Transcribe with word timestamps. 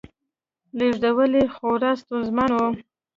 لېږدول 0.77 1.31
یې 1.39 1.43
خورا 1.55 1.91
ستونزمن 2.01 2.49
و 2.55 2.57